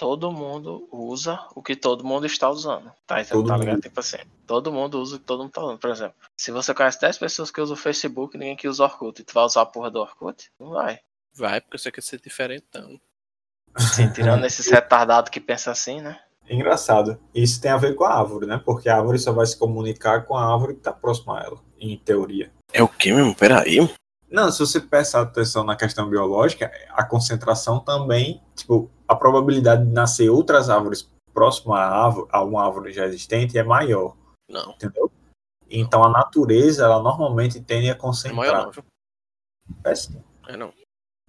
todo 0.00 0.32
mundo 0.32 0.88
usa 0.90 1.38
o 1.54 1.62
que 1.62 1.76
todo 1.76 2.02
mundo 2.02 2.24
está 2.24 2.48
usando. 2.48 2.90
Tá, 3.06 3.20
então, 3.20 3.36
Todo 3.36 3.48
tá 3.48 3.52
mundo. 3.52 3.64
ligado? 3.66 3.82
Tipo 3.82 4.00
assim, 4.00 4.16
todo 4.46 4.72
mundo 4.72 4.98
usa 4.98 5.16
o 5.16 5.18
que 5.18 5.26
todo 5.26 5.42
mundo 5.42 5.52
tá 5.52 5.62
usando. 5.62 5.78
Por 5.78 5.90
exemplo, 5.90 6.14
se 6.34 6.50
você 6.50 6.72
conhece 6.72 6.98
10 6.98 7.18
pessoas 7.18 7.50
que 7.50 7.60
usam 7.60 7.74
o 7.74 7.78
Facebook 7.78 8.34
e 8.34 8.40
ninguém 8.40 8.56
que 8.56 8.66
usa 8.66 8.82
o 8.82 8.86
Orkut, 8.86 9.20
e 9.20 9.24
tu 9.26 9.34
vai 9.34 9.44
usar 9.44 9.60
a 9.60 9.66
porra 9.66 9.90
do 9.90 10.00
Orkut? 10.00 10.50
Não 10.58 10.70
vai. 10.70 11.00
Vai, 11.36 11.60
porque 11.60 11.76
você 11.76 11.92
quer 11.92 12.00
ser 12.02 12.18
diferentão. 12.18 12.98
Assim, 13.74 14.10
tirando 14.10 14.46
esses 14.46 14.66
retardados 14.72 15.28
que 15.28 15.38
pensam 15.38 15.70
assim, 15.70 16.00
né? 16.00 16.18
É 16.48 16.54
engraçado. 16.54 17.20
Isso 17.34 17.60
tem 17.60 17.70
a 17.70 17.76
ver 17.76 17.94
com 17.94 18.04
a 18.04 18.14
árvore, 18.18 18.46
né? 18.46 18.58
Porque 18.64 18.88
a 18.88 18.96
árvore 18.96 19.18
só 19.18 19.32
vai 19.32 19.44
se 19.44 19.58
comunicar 19.58 20.24
com 20.24 20.34
a 20.34 20.50
árvore 20.50 20.76
que 20.76 20.80
tá 20.80 20.94
próxima 20.94 21.38
a 21.38 21.44
ela, 21.44 21.60
em 21.78 21.98
teoria. 21.98 22.50
É 22.72 22.82
o 22.82 22.88
que 22.88 23.12
mesmo? 23.12 23.34
Peraí. 23.34 23.86
Não, 24.30 24.50
se 24.50 24.60
você 24.60 24.80
prestar 24.80 25.22
atenção 25.22 25.64
na 25.64 25.74
questão 25.74 26.08
biológica, 26.08 26.70
a 26.90 27.04
concentração 27.04 27.80
também, 27.80 28.40
tipo, 28.54 28.88
a 29.08 29.16
probabilidade 29.16 29.84
de 29.84 29.92
nascer 29.92 30.30
outras 30.30 30.70
árvores 30.70 31.10
próximas 31.34 31.78
à 31.78 31.88
árvore, 31.88 32.28
a 32.30 32.42
uma 32.44 32.64
árvore 32.64 32.92
já 32.92 33.06
existente 33.06 33.58
é 33.58 33.62
maior, 33.64 34.16
Não. 34.48 34.70
entendeu? 34.72 35.10
Então 35.68 36.02
a 36.04 36.08
natureza, 36.08 36.84
ela 36.84 37.02
normalmente 37.02 37.60
tende 37.60 37.88
a 37.88 37.92
É 37.92 37.94
concentrar. 37.94 38.36
maior 38.36 38.64
não, 38.66 38.70
viu? 38.72 38.84
É 39.84 39.94
sim. 39.94 40.22
É 40.46 40.56
não. 40.56 40.72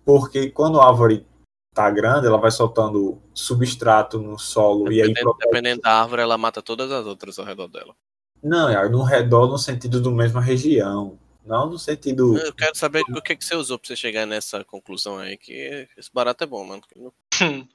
Porque 0.06 0.50
quando 0.52 0.80
a 0.80 0.88
árvore 0.88 1.26
tá 1.74 1.90
grande, 1.90 2.28
ela 2.28 2.38
vai 2.40 2.52
soltando 2.52 3.22
substrato 3.34 4.20
no 4.20 4.38
solo 4.38 4.92
e 4.92 5.02
aí 5.02 5.08
Dependendo, 5.08 5.30
protege- 5.30 5.50
dependendo 5.52 5.82
da 5.82 6.02
árvore, 6.02 6.22
ela 6.22 6.38
mata 6.38 6.62
todas 6.62 6.92
as 6.92 7.06
outras 7.06 7.38
ao 7.40 7.46
redor 7.46 7.68
dela. 7.68 7.96
Não, 8.44 8.68
é 8.70 8.90
no 8.90 9.04
redor 9.04 9.48
no 9.48 9.58
sentido 9.58 10.02
do 10.02 10.12
mesma 10.12 10.42
região, 10.42 11.18
não 11.46 11.70
no 11.70 11.80
sentido 11.80 12.38
Eu 12.38 12.54
quero 12.54 12.76
saber 12.76 13.04
o 13.10 13.22
que, 13.22 13.36
que 13.36 13.44
você 13.44 13.56
usou 13.56 13.80
pra 13.80 13.88
você 13.88 13.96
chegar 13.96 14.26
nessa 14.26 14.64
conclusão 14.64 15.18
aí, 15.18 15.38
que 15.38 15.88
esse 15.98 16.10
barato 16.14 16.44
é 16.44 16.48
bom, 16.48 16.64
mano. 16.64 16.82
Eu 16.96 17.14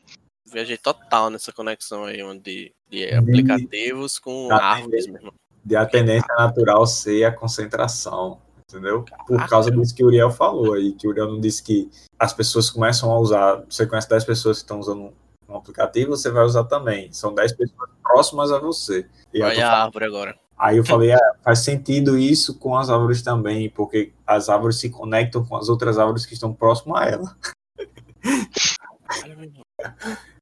Viajei 0.47 0.77
total 0.77 1.29
nessa 1.29 1.53
conexão 1.53 2.05
aí, 2.05 2.23
onde 2.23 2.73
de 2.89 3.13
aplicativos 3.13 4.19
com 4.19 4.49
árvores, 4.53 5.07
meu 5.07 5.17
irmão. 5.17 5.33
de 5.65 5.75
a 5.75 5.85
tendência 5.85 6.33
natural 6.39 6.87
ser 6.87 7.25
a 7.25 7.33
concentração, 7.33 8.41
entendeu? 8.61 9.05
Por 9.27 9.45
causa 9.49 9.73
disso 9.73 9.93
que 9.93 10.05
o 10.05 10.07
Uriel 10.07 10.31
falou 10.31 10.75
aí, 10.75 10.93
que 10.93 11.09
o 11.09 11.11
Uriel 11.11 11.33
não 11.33 11.41
disse 11.41 11.65
que 11.65 11.91
as 12.17 12.33
pessoas 12.33 12.71
começam 12.71 13.11
a 13.11 13.19
usar, 13.19 13.65
você 13.69 13.85
conhece 13.87 14.09
10 14.09 14.25
pessoas 14.25 14.59
que 14.59 14.65
estão 14.65 14.79
usando 14.79 15.13
um 15.49 15.57
aplicativo, 15.57 16.11
você 16.17 16.31
vai 16.31 16.45
usar 16.45 16.65
também. 16.65 17.13
São 17.13 17.35
10 17.35 17.53
pessoas 17.53 17.91
próximas 18.01 18.53
a 18.53 18.61
você. 18.61 19.09
E 19.35 19.43
Olha 19.43 19.69
a 19.69 19.85
árvore 19.85 20.05
agora. 20.05 20.39
Aí 20.59 20.79
eu 20.79 20.85
falei, 20.85 21.13
é, 21.13 21.19
faz 21.43 21.59
sentido 21.61 22.19
isso 22.19 22.59
com 22.59 22.77
as 22.77 22.89
árvores 22.89 23.21
também, 23.21 23.69
porque 23.69 24.13
as 24.27 24.49
árvores 24.49 24.79
se 24.81 24.89
conectam 24.89 25.45
com 25.45 25.57
as 25.57 25.69
outras 25.69 25.99
árvores 25.99 26.25
que 26.25 26.33
estão 26.35 26.55
próximas 26.55 27.03
a 27.03 27.07
ela. 27.07 27.37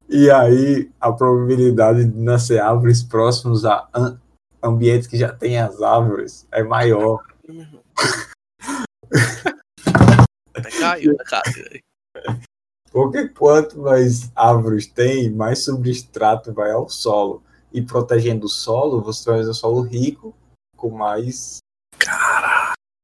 E 0.08 0.30
aí 0.30 0.90
a 1.00 1.12
probabilidade 1.12 2.04
de 2.04 2.16
nascer 2.16 2.60
árvores 2.60 3.02
próximos 3.02 3.64
a 3.64 3.88
am- 3.92 4.20
ambientes 4.62 5.08
que 5.08 5.16
já 5.16 5.32
têm 5.32 5.58
as 5.58 5.82
árvores 5.82 6.46
é 6.52 6.62
maior. 6.62 7.24
Caiu, 10.78 11.16
até 11.18 11.24
caiu. 11.24 11.80
Porque 12.92 13.28
quanto 13.28 13.80
mais 13.80 14.30
árvores 14.36 14.86
tem, 14.86 15.28
mais 15.28 15.64
substrato 15.64 16.52
vai 16.52 16.70
ao 16.70 16.88
solo. 16.88 17.42
E 17.74 17.82
protegendo 17.82 18.46
o 18.46 18.48
solo, 18.48 19.02
você 19.02 19.28
vai 19.28 19.40
fazer 19.40 19.50
o 19.50 19.54
solo 19.54 19.82
rico, 19.82 20.32
com 20.76 20.90
mais. 20.90 21.58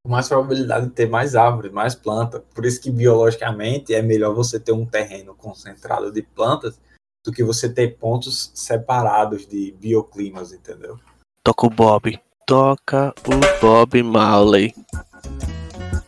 Com 0.04 0.12
mais 0.12 0.28
probabilidade 0.28 0.86
de 0.86 0.92
ter 0.92 1.08
mais 1.08 1.34
árvores, 1.34 1.72
mais 1.72 1.94
planta. 1.94 2.40
Por 2.54 2.64
isso 2.64 2.80
que 2.80 2.90
biologicamente 2.90 3.92
é 3.92 4.00
melhor 4.00 4.32
você 4.32 4.60
ter 4.60 4.72
um 4.72 4.86
terreno 4.86 5.34
concentrado 5.34 6.12
de 6.12 6.22
plantas 6.22 6.78
do 7.24 7.32
que 7.32 7.42
você 7.42 7.68
ter 7.68 7.98
pontos 7.98 8.50
separados 8.54 9.46
de 9.46 9.72
bioclimas, 9.72 10.52
entendeu? 10.52 10.98
Toca 11.44 11.66
o 11.66 11.70
Bob. 11.70 12.18
Toca 12.46 13.12
o 13.26 13.60
Bob 13.60 14.02
Marley. 14.02 14.74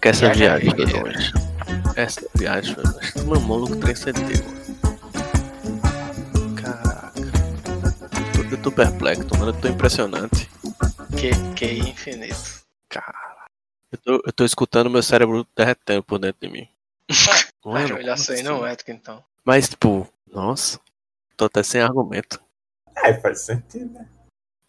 Que 0.00 0.08
essa 0.08 0.32
viagem 0.32 0.70
foi 0.70 0.86
longe. 0.86 1.32
Essa 1.96 2.26
viagem 2.34 2.74
foi 2.74 2.84
longe. 2.84 3.26
Mamão 3.26 3.66
transcendeu, 3.80 4.42
tô, 8.62 8.70
eu 8.70 8.70
tô 8.70 8.72
perplexo, 8.72 9.28
mano. 9.38 9.48
Eu 9.48 9.60
tô 9.60 9.68
impressionante. 9.68 10.48
Que, 11.18 11.30
que 11.54 11.66
infinito. 11.90 12.62
Cara. 12.88 13.46
Eu 13.90 13.98
tô, 13.98 14.22
eu 14.24 14.32
tô 14.32 14.44
escutando 14.44 14.88
meu 14.88 15.02
cérebro 15.02 15.46
derretendo 15.56 16.02
por 16.02 16.18
dentro 16.18 16.40
de 16.40 16.48
mim. 16.48 16.68
Mano, 17.64 17.96
olhar 17.96 18.16
isso 18.16 18.32
aí 18.32 18.42
como 18.42 18.58
no 18.58 18.64
assim? 18.64 18.72
ético, 18.72 18.90
então. 18.90 19.24
Mas, 19.44 19.68
tipo, 19.68 20.08
nossa. 20.32 20.80
Tô 21.36 21.44
até 21.44 21.62
sem 21.62 21.80
argumento. 21.80 22.40
É, 22.96 23.14
faz 23.14 23.42
sentido, 23.42 23.92
né? 23.92 24.08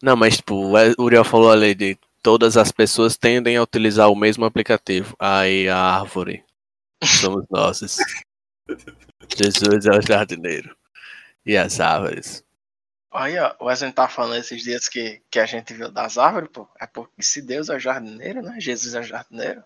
Não, 0.02 0.16
mas 0.16 0.36
tipo, 0.36 0.54
o 0.54 1.02
Uriel 1.02 1.24
falou 1.24 1.50
ali 1.50 1.74
de 1.74 1.98
todas 2.22 2.56
as 2.56 2.70
pessoas 2.70 3.16
tendem 3.16 3.56
a 3.56 3.62
utilizar 3.62 4.10
o 4.10 4.16
mesmo 4.16 4.44
aplicativo. 4.44 5.16
Aí 5.18 5.68
a 5.68 5.76
árvore 5.76 6.44
somos 7.02 7.46
nós. 7.50 7.80
Jesus 9.36 9.86
é 9.86 9.90
o 9.90 10.02
jardineiro. 10.02 10.76
E 11.44 11.56
as 11.56 11.80
árvores. 11.80 12.44
Aí, 13.14 13.38
ó, 13.38 13.54
o 13.60 13.66
Wesley 13.66 13.92
tá 13.92 14.08
falando 14.08 14.40
esses 14.40 14.62
dias 14.64 14.88
que, 14.88 15.22
que 15.30 15.38
a 15.38 15.46
gente 15.46 15.72
viu 15.72 15.88
das 15.88 16.18
árvores, 16.18 16.48
pô. 16.52 16.68
É 16.80 16.86
porque 16.86 17.22
se 17.22 17.40
Deus 17.40 17.68
é 17.68 17.78
jardineiro, 17.78 18.42
né? 18.42 18.56
Jesus 18.58 18.92
é 18.94 19.02
jardineiro. 19.04 19.62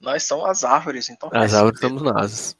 Nós 0.00 0.22
somos 0.22 0.48
as 0.48 0.64
árvores, 0.64 1.10
então. 1.10 1.28
As 1.30 1.52
árvores 1.52 1.78
sentido. 1.78 1.98
somos 1.98 2.14
nós. 2.14 2.56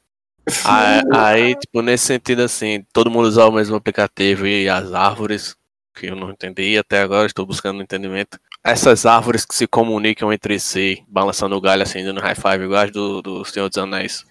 Aí, 0.64 1.02
aí, 1.14 1.54
tipo, 1.54 1.80
nesse 1.80 2.04
sentido 2.04 2.42
assim, 2.42 2.84
todo 2.92 3.10
mundo 3.10 3.28
usar 3.28 3.46
o 3.46 3.52
mesmo 3.52 3.76
aplicativo 3.76 4.46
e 4.46 4.68
as 4.68 4.92
árvores, 4.92 5.56
que 5.94 6.06
eu 6.06 6.16
não 6.16 6.30
entendi 6.30 6.76
até 6.76 7.00
agora, 7.00 7.26
estou 7.26 7.46
buscando 7.46 7.82
entendimento. 7.82 8.38
Essas 8.62 9.06
árvores 9.06 9.46
que 9.46 9.54
se 9.54 9.66
comunicam 9.66 10.30
entre 10.30 10.60
si, 10.60 11.02
balançando 11.08 11.56
o 11.56 11.60
galho 11.60 11.82
assim, 11.82 12.04
dando 12.04 12.20
high 12.20 12.34
five, 12.34 12.64
igual 12.64 12.84
as 12.84 12.90
do, 12.90 13.22
do 13.22 13.44
Senhor 13.46 13.70
dos 13.70 13.78
Anéis. 13.78 14.26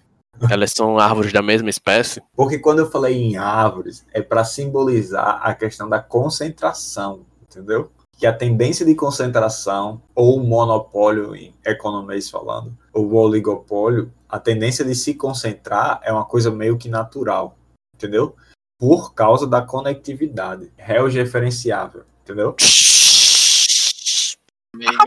Elas 0.48 0.72
são 0.72 0.98
árvores 0.98 1.32
da 1.32 1.42
mesma 1.42 1.68
espécie? 1.68 2.22
Porque 2.34 2.58
quando 2.58 2.78
eu 2.78 2.90
falei 2.90 3.14
em 3.14 3.36
árvores, 3.36 4.06
é 4.12 4.22
para 4.22 4.44
simbolizar 4.44 5.40
a 5.42 5.54
questão 5.54 5.88
da 5.88 6.00
concentração, 6.00 7.26
entendeu? 7.42 7.90
Que 8.16 8.26
a 8.26 8.32
tendência 8.32 8.86
de 8.86 8.94
concentração, 8.94 10.02
ou 10.14 10.42
monopólio 10.42 11.34
em 11.34 11.54
economês 11.64 12.30
falando, 12.30 12.76
ou 12.92 13.12
oligopólio, 13.14 14.12
a 14.28 14.38
tendência 14.38 14.84
de 14.84 14.94
se 14.94 15.14
concentrar 15.14 16.00
é 16.02 16.12
uma 16.12 16.24
coisa 16.24 16.50
meio 16.50 16.78
que 16.78 16.88
natural, 16.88 17.58
entendeu? 17.94 18.34
Por 18.78 19.12
causa 19.12 19.46
da 19.46 19.60
conectividade, 19.60 20.72
referenciável, 20.78 22.04
entendeu? 22.22 22.56
Amigo. 24.74 25.02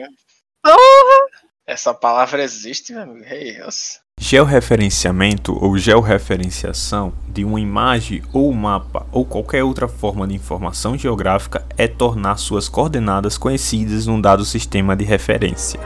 Essa 1.65 1.93
palavra 1.93 2.43
existe, 2.43 2.93
meu 2.93 3.03
amigo. 3.03 3.25
Hey, 3.25 3.57
Deus. 3.57 4.02
Georreferenciamento 4.33 5.53
ou 5.63 5.77
georreferenciação 5.77 7.13
de 7.27 7.45
uma 7.45 7.61
imagem 7.61 8.23
ou 8.33 8.51
mapa 8.51 9.05
ou 9.11 9.23
qualquer 9.23 9.63
outra 9.63 9.87
forma 9.87 10.27
de 10.27 10.33
informação 10.33 10.97
geográfica 10.97 11.63
é 11.77 11.87
tornar 11.87 12.37
suas 12.37 12.67
coordenadas 12.67 13.37
conhecidas 13.37 14.07
num 14.07 14.19
dado 14.19 14.43
sistema 14.43 14.95
de 14.95 15.03
referência. 15.03 15.79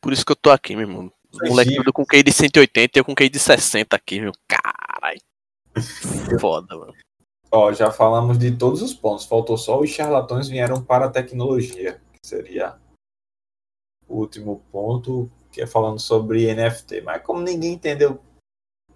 Por 0.00 0.12
isso 0.12 0.24
que 0.24 0.30
eu 0.30 0.36
tô 0.36 0.52
aqui, 0.52 0.76
meu 0.76 0.86
irmão. 0.88 1.12
Os 1.32 1.40
Mas, 1.40 1.50
moleque 1.50 1.70
Gil- 1.70 1.82
tudo 1.82 1.92
com 1.92 2.06
QI 2.06 2.22
de 2.22 2.30
180 2.30 2.96
e 2.96 3.00
eu 3.00 3.04
com 3.04 3.12
QI 3.16 3.28
de 3.28 3.40
60 3.40 3.96
aqui, 3.96 4.20
meu. 4.20 4.30
Caralho. 4.46 5.20
Foda, 6.40 6.76
mano. 6.76 6.94
Ó, 7.50 7.72
já 7.72 7.90
falamos 7.90 8.38
de 8.38 8.52
todos 8.52 8.80
os 8.80 8.94
pontos, 8.94 9.24
faltou 9.24 9.58
só 9.58 9.80
os 9.80 9.90
charlatões 9.90 10.46
vieram 10.46 10.80
para 10.80 11.06
a 11.06 11.10
tecnologia, 11.10 12.00
que 12.12 12.20
seria 12.24 12.76
o 14.06 14.20
último 14.20 14.62
ponto, 14.70 15.28
que 15.50 15.60
é 15.62 15.66
falando 15.66 15.98
sobre 15.98 16.46
NFT. 16.54 17.00
Mas 17.02 17.22
como 17.22 17.40
ninguém 17.40 17.74
entendeu 17.74 18.22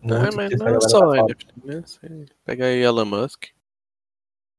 muito, 0.00 0.06
Não, 0.06 0.30
o 0.30 0.36
mas 0.36 0.58
não 0.58 0.68
é 0.68 0.80
só 0.80 1.00
tá 1.10 1.22
NFT, 1.22 1.52
né? 1.64 1.80
Você 1.84 2.26
Pega 2.44 2.66
aí 2.66 2.82
Elon 2.82 3.04
Musk. 3.04 3.44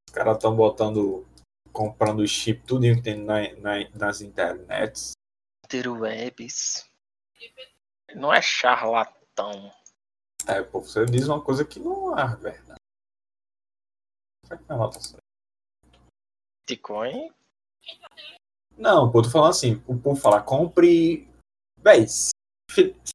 os 0.09 0.13
caras 0.13 0.35
estão 0.35 0.55
botando, 0.55 1.25
comprando 1.71 2.25
chip, 2.27 2.65
tudo 2.65 2.81
que 2.83 3.01
tem 3.01 3.17
na- 3.23 3.51
na- 3.57 3.89
nas 3.93 4.21
internets. 4.21 5.13
Interwebs. 5.65 6.89
Não 8.15 8.31
é 8.33 8.41
charlatão. 8.41 9.71
É, 10.47 10.62
pô, 10.62 10.81
você 10.81 11.05
diz 11.05 11.27
uma 11.27 11.41
coisa 11.41 11.65
que 11.65 11.79
não 11.79 12.17
é 12.17 12.35
verdade. 12.35 12.79
Será 14.45 14.57
que 14.57 14.69
não 14.69 14.75
é 14.75 14.79
nota? 14.79 15.00
Bitcoin. 16.67 17.31
Não, 18.77 19.12
pô, 19.12 19.21
tô 19.21 19.29
falando 19.29 19.50
assim, 19.51 19.81
o 19.88 19.97
povo 19.97 20.19
fala, 20.19 20.41
compre. 20.41 21.27
Véi, 21.84 22.06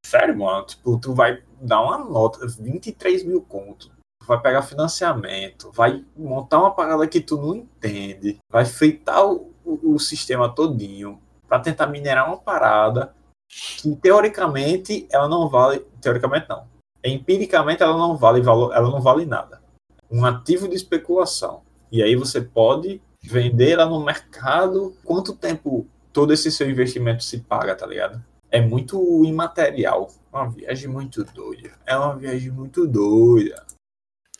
sério, 0.04 0.38
mano, 0.38 0.66
tipo, 0.66 0.98
tu 0.98 1.14
vai 1.14 1.42
dar 1.60 1.80
uma 1.80 1.98
nota, 1.98 2.46
23 2.46 3.24
mil 3.24 3.40
conto. 3.40 3.90
Vai 4.26 4.40
pegar 4.40 4.62
financiamento, 4.62 5.72
vai 5.72 6.04
montar 6.14 6.58
uma 6.58 6.74
parada 6.74 7.08
que 7.08 7.20
tu 7.20 7.38
não 7.38 7.54
entende, 7.54 8.36
vai 8.52 8.66
fritar 8.66 9.26
o, 9.26 9.54
o, 9.64 9.94
o 9.94 9.98
sistema 9.98 10.54
todinho 10.54 11.18
pra 11.48 11.58
tentar 11.58 11.86
minerar 11.86 12.28
uma 12.28 12.36
parada 12.36 13.14
que 13.48 13.96
teoricamente 13.96 15.08
ela 15.10 15.28
não 15.28 15.48
vale. 15.48 15.80
Teoricamente 16.00 16.46
não. 16.48 16.66
Empiricamente 17.02 17.82
ela 17.82 17.96
não 17.96 18.16
vale 18.16 18.42
valor, 18.42 18.74
ela 18.74 18.90
não 18.90 19.00
vale 19.00 19.24
nada. 19.24 19.62
Um 20.10 20.26
ativo 20.26 20.68
de 20.68 20.74
especulação. 20.74 21.62
E 21.90 22.02
aí 22.02 22.14
você 22.14 22.40
pode 22.40 23.00
vender 23.22 23.70
ela 23.70 23.86
no 23.86 24.04
mercado. 24.04 24.94
Quanto 25.02 25.34
tempo 25.34 25.86
todo 26.12 26.34
esse 26.34 26.50
seu 26.52 26.68
investimento 26.68 27.24
se 27.24 27.40
paga, 27.40 27.74
tá 27.74 27.86
ligado? 27.86 28.22
É 28.50 28.60
muito 28.60 29.24
imaterial. 29.24 30.10
Uma 30.32 30.50
viagem 30.50 30.88
muito 30.88 31.24
doida. 31.24 31.78
É 31.86 31.96
uma 31.96 32.16
viagem 32.16 32.50
muito 32.50 32.86
doida. 32.86 33.66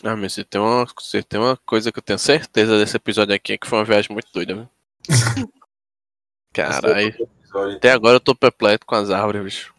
Ah, 0.02 0.16
mas 0.16 0.32
você 0.34 0.44
tem, 0.44 0.60
uma, 0.60 0.86
você 0.96 1.22
tem 1.22 1.40
uma 1.40 1.56
coisa 1.56 1.90
que 1.90 1.98
eu 1.98 2.02
tenho 2.02 2.18
certeza 2.18 2.78
desse 2.78 2.96
episódio 2.96 3.34
aqui, 3.34 3.54
é 3.54 3.58
que 3.58 3.66
foi 3.66 3.78
uma 3.78 3.84
viagem 3.84 4.12
muito 4.12 4.28
doida, 4.32 4.54
viu? 4.54 4.68
Caralho. 6.54 7.28
Até 7.76 7.90
agora 7.90 8.16
eu 8.16 8.20
tô 8.20 8.34
perplexo 8.34 8.86
com 8.86 8.94
as 8.94 9.10
árvores, 9.10 9.42
bicho. 9.42 9.74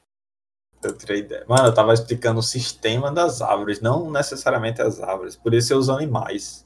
Eu 0.81 0.98
tirei 0.98 1.19
ideia. 1.19 1.45
Mano, 1.48 1.67
eu 1.67 1.74
tava 1.74 1.93
explicando 1.93 2.39
o 2.39 2.43
sistema 2.43 3.12
das 3.12 3.41
árvores, 3.41 3.81
não 3.81 4.09
necessariamente 4.09 4.81
as 4.81 5.00
árvores. 5.00 5.36
Por 5.36 5.53
isso 5.53 5.77
os 5.77 5.89
animais. 5.89 6.63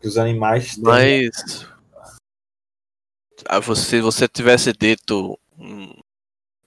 Que 0.00 0.08
os 0.08 0.18
animais 0.18 0.74
têm. 0.74 0.82
Mas. 0.82 1.30
Ah, 3.46 3.60
você, 3.60 4.00
você 4.00 4.28
tivesse 4.28 4.72
dito 4.72 5.38
um 5.58 5.99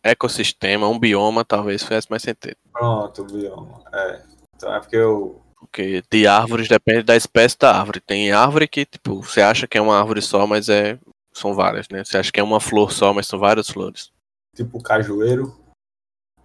ecossistema, 0.03 0.87
um 0.87 0.99
bioma, 0.99 1.45
talvez 1.45 1.81
fizesse 1.81 2.09
mais 2.09 2.21
sentido. 2.21 2.57
Pronto, 2.71 3.21
o 3.21 3.25
bioma. 3.25 3.81
É. 3.93 4.21
Então 4.55 4.73
é 4.73 4.79
porque 4.79 4.97
eu. 4.97 5.41
Porque 5.59 6.03
de 6.11 6.27
árvores 6.27 6.67
depende 6.67 7.03
da 7.03 7.15
espécie 7.15 7.57
da 7.57 7.75
árvore. 7.75 8.01
Tem 8.01 8.31
árvore 8.31 8.67
que, 8.67 8.85
tipo, 8.85 9.21
você 9.21 9.41
acha 9.41 9.67
que 9.67 9.77
é 9.77 9.81
uma 9.81 9.97
árvore 9.97 10.21
só, 10.21 10.45
mas 10.45 10.69
é. 10.69 10.99
São 11.33 11.55
várias, 11.55 11.89
né? 11.89 12.03
Você 12.03 12.15
acha 12.15 12.31
que 12.31 12.39
é 12.39 12.43
uma 12.43 12.59
flor 12.59 12.91
só, 12.91 13.11
mas 13.11 13.25
são 13.25 13.39
várias 13.39 13.67
flores. 13.67 14.11
Tipo 14.55 14.79
cajueiro. 14.83 15.57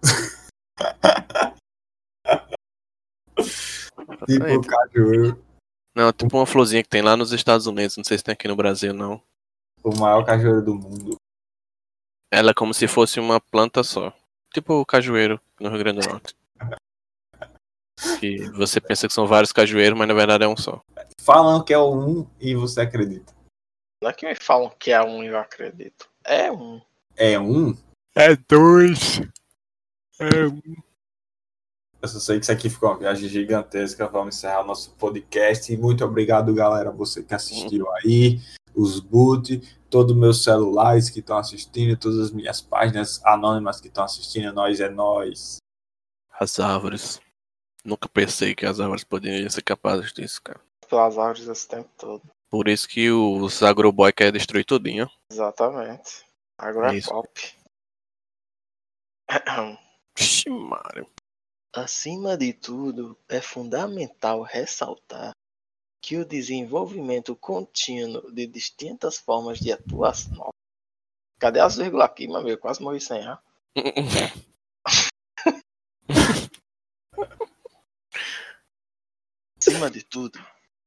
tipo 4.25 4.67
cajueiro. 4.67 5.45
Não, 5.95 6.11
tipo 6.11 6.35
uma 6.35 6.47
florzinha 6.47 6.81
que 6.81 6.89
tem 6.89 7.03
lá 7.03 7.15
nos 7.15 7.31
Estados 7.31 7.67
Unidos, 7.67 7.97
não 7.97 8.03
sei 8.03 8.17
se 8.17 8.23
tem 8.23 8.33
aqui 8.33 8.47
no 8.47 8.55
Brasil, 8.55 8.93
não. 8.93 9.21
O 9.83 9.95
maior 9.95 10.25
cajueiro 10.25 10.63
do 10.63 10.73
mundo. 10.73 11.17
Ela 12.31 12.51
é 12.51 12.53
como 12.53 12.73
se 12.73 12.87
fosse 12.87 13.19
uma 13.19 13.39
planta 13.39 13.83
só. 13.83 14.13
Tipo 14.53 14.75
o 14.75 14.85
cajueiro 14.85 15.39
no 15.59 15.69
Rio 15.69 15.79
Grande 15.79 16.01
do 16.01 16.09
Norte. 16.09 16.35
Que 18.19 18.49
você 18.51 18.79
pensa 18.79 19.07
que 19.07 19.13
são 19.13 19.27
vários 19.27 19.51
cajueiros, 19.51 19.97
mas 19.97 20.07
na 20.07 20.13
verdade 20.13 20.43
é 20.43 20.47
um 20.47 20.55
só. 20.55 20.81
Falam 21.21 21.63
que 21.63 21.73
é 21.73 21.77
o 21.77 21.93
um 21.93 22.27
e 22.39 22.55
você 22.55 22.81
acredita. 22.81 23.33
Não 24.01 24.09
é 24.09 24.13
que 24.13 24.25
me 24.25 24.35
falam 24.35 24.71
que 24.79 24.91
é 24.91 25.01
um 25.01 25.23
e 25.23 25.27
eu 25.27 25.37
acredito. 25.37 26.09
É 26.23 26.51
um. 26.51 26.81
É 27.15 27.37
um? 27.37 27.75
É 28.15 28.35
dois. 28.47 29.21
É 30.17 30.45
um. 30.47 30.61
Eu 32.01 32.07
só 32.07 32.19
sei 32.19 32.37
que 32.37 32.43
isso 32.43 32.51
aqui 32.51 32.69
ficou 32.69 32.89
uma 32.89 32.99
viagem 32.99 33.27
gigantesca. 33.27 34.07
Vamos 34.07 34.37
encerrar 34.37 34.61
o 34.61 34.67
nosso 34.67 34.91
podcast. 34.91 35.71
E 35.71 35.77
muito 35.77 36.05
obrigado, 36.05 36.53
galera, 36.53 36.91
você 36.91 37.21
que 37.21 37.35
assistiu 37.35 37.91
aí, 37.95 38.39
os 38.79 38.99
boot, 38.99 39.59
todos 39.89 40.13
os 40.13 40.17
meus 40.17 40.43
celulares 40.43 41.09
que 41.09 41.19
estão 41.19 41.37
assistindo, 41.37 41.97
todas 41.97 42.19
as 42.19 42.31
minhas 42.31 42.61
páginas 42.61 43.23
anônimas 43.25 43.81
que 43.81 43.87
estão 43.87 44.03
assistindo. 44.03 44.53
Nós 44.53 44.79
é 44.79 44.89
nós. 44.89 45.57
As 46.31 46.59
árvores. 46.59 47.19
Nunca 47.83 48.07
pensei 48.09 48.55
que 48.55 48.65
as 48.65 48.79
árvores 48.79 49.03
poderiam 49.03 49.49
ser 49.49 49.63
capazes 49.63 50.13
disso, 50.13 50.41
cara. 50.41 50.61
Pelas 50.89 51.17
árvores 51.17 51.47
esse 51.47 51.67
tempo 51.67 51.89
todo. 51.97 52.21
Por 52.49 52.67
isso 52.67 52.87
que 52.87 53.11
os 53.11 53.61
agroboy 53.61 54.11
querem 54.11 54.33
destruir 54.33 54.65
tudinho. 54.65 55.09
Exatamente. 55.31 56.25
Agora 56.57 56.93
É 56.93 56.97
é 56.97 57.01
pop. 57.01 57.29
Mário. 60.49 61.07
Acima 61.73 62.35
de 62.35 62.51
tudo, 62.51 63.15
é 63.29 63.39
fundamental 63.39 64.41
ressaltar 64.41 65.31
que 66.01 66.17
o 66.17 66.25
desenvolvimento 66.25 67.35
contínuo 67.35 68.31
de 68.31 68.47
distintas 68.47 69.17
formas 69.17 69.59
de 69.59 69.71
atuação. 69.71 70.49
Cadê 71.39 71.59
as 71.59 71.77
vírgulas 71.77 72.05
aqui, 72.05 72.27
meu 72.27 72.37
amigo? 72.37 72.59
Quase 72.59 72.81
morri 72.81 72.99
sem 72.99 73.25
ar. 73.25 73.43
Acima 79.57 79.89
de 79.91 80.03
tudo, 80.03 80.39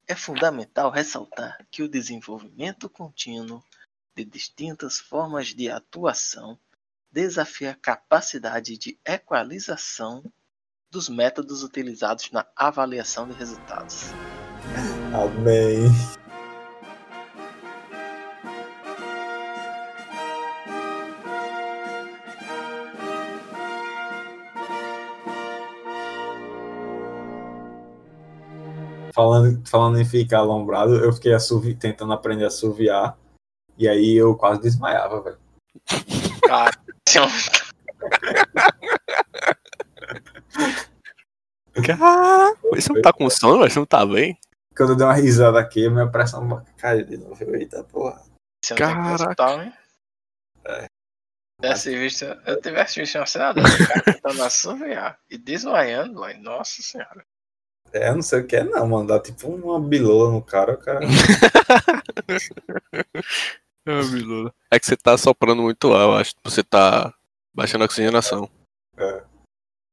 é 0.07 0.14
fundamental 0.14 0.90
ressaltar 0.90 1.66
que 1.71 1.83
o 1.83 1.88
desenvolvimento 1.88 2.88
contínuo 2.90 3.62
de 4.14 4.25
distintas 4.25 4.99
formas 4.99 5.49
de 5.49 5.71
atuação 5.71 6.59
desafia 7.11 7.70
a 7.70 7.77
capacidade 7.77 8.77
de 8.77 8.98
equalização 9.05 10.22
dos 10.90 11.09
métodos 11.09 11.62
utilizados 11.62 12.31
na 12.31 12.46
avaliação 12.57 13.27
de 13.27 13.35
resultados. 13.35 14.07
Amém. 15.12 15.90
Falando, 29.14 29.62
falando 29.68 30.01
em 30.01 30.05
ficar 30.05 30.38
alombrado, 30.38 30.96
eu 30.96 31.12
fiquei 31.12 31.35
assovi, 31.35 31.75
tentando 31.75 32.12
aprender 32.12 32.44
a 32.44 32.46
assoviar. 32.46 33.18
E 33.77 33.87
aí 33.87 34.14
eu 34.16 34.35
quase 34.35 34.62
desmaiava, 34.62 35.20
velho. 35.20 35.38
Cara, 36.46 36.70
Cara, 41.85 42.55
você 42.70 42.92
não 42.92 43.03
tá 43.03 43.12
com 43.12 43.29
sono, 43.31 43.61
mas 43.61 43.72
você 43.72 43.79
não 43.79 43.87
tá 43.87 44.05
bem? 44.05 44.38
Quando 44.76 44.90
eu 44.90 44.96
dei 44.96 45.06
uma 45.06 45.14
risada 45.14 45.58
aqui, 45.61 45.88
minha 45.88 46.11
pressão 46.11 46.64
caiu 46.76 47.04
de 47.04 47.16
novo. 47.16 47.54
Eita 47.54 47.85
porra. 47.85 48.22
você 48.64 48.74
que 48.74 48.80
Caraca. 48.80 49.14
hospital, 49.14 49.58
né? 49.58 49.78
É. 50.64 50.87
Tivesse 51.61 51.96
visto, 51.96 52.24
eu 52.24 52.61
tivesse 52.61 53.00
visto 53.00 53.16
uma 53.16 53.26
cena 53.26 53.52
dessa, 53.52 53.82
o 53.82 53.87
cara 53.87 54.02
tentando 54.02 54.42
assoviar 54.42 55.18
e 55.30 55.38
desmaiando, 55.38 56.20
mãe. 56.20 56.38
Nossa 56.40 56.82
senhora. 56.82 57.24
É, 57.92 58.08
eu 58.08 58.14
não 58.14 58.22
sei 58.22 58.40
o 58.40 58.46
que 58.46 58.56
é 58.56 58.64
não, 58.64 58.87
mano. 58.88 59.06
Dá 59.06 59.20
tipo 59.20 59.48
uma 59.48 59.80
bilola 59.80 60.32
no 60.32 60.42
cara, 60.42 60.72
o 60.74 60.78
cara. 60.78 61.00
Ah, 63.85 64.02
Milula. 64.12 64.54
É 64.70 64.78
que 64.78 64.87
você 64.87 64.96
tá 64.96 65.18
soprando 65.18 65.61
muito 65.62 65.92
ar, 65.92 66.02
eu 66.02 66.14
acho. 66.14 66.35
Você 66.44 66.62
tá 66.62 67.12
baixando 67.52 67.82
a 67.82 67.87
oxigenação. 67.87 68.48
É. 68.96 69.24